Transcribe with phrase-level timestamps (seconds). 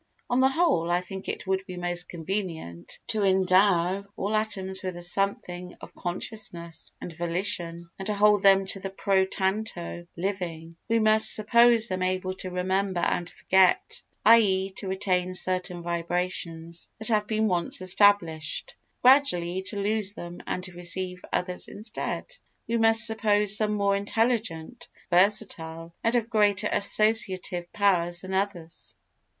[0.31, 4.95] On the whole I think it would be most convenient to endow all atoms with
[4.97, 10.75] a something of consciousness and volition, and to hold them to be pro tanto, living.
[10.89, 14.71] We must suppose them able to remember and forget, i.e.
[14.77, 21.23] to retain certain vibrations that have been once established—gradually to lose them and to receive
[21.31, 22.25] others instead.
[22.67, 28.95] We must suppose some more intelligent, versatile and of greater associative power than others.